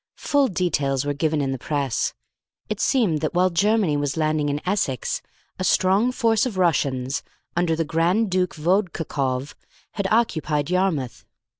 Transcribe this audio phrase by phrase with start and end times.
[0.17, 2.15] Full details were given in the Press.
[2.69, 5.21] It seemed that while Germany was landing in Essex,
[5.59, 7.21] a strong force of Russians,
[7.55, 9.53] under the Grand Duke Vodkakoff,
[9.91, 11.23] had occupied Yarmouth.